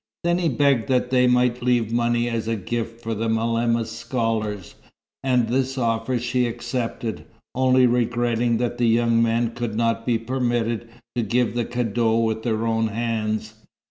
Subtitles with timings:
[0.23, 4.73] Then he begged that they might leave money as a gift for the malema's scholars,
[5.23, 10.89] and this offer she accepted, only regretting that the young men could not be permitted
[11.13, 13.53] to give the cadeau with their own hands.